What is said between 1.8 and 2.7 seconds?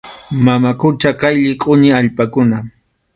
allpakuna.